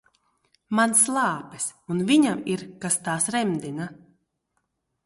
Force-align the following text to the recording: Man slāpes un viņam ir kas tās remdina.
Man 0.79 0.95
slāpes 1.01 1.67
un 1.97 2.01
viņam 2.09 2.43
ir 2.55 2.65
kas 2.87 2.99
tās 3.09 3.31
remdina. 3.39 3.91